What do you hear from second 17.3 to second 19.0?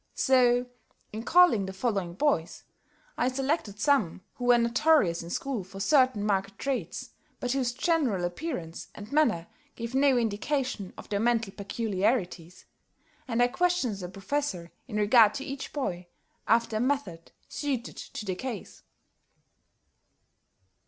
suited to the case.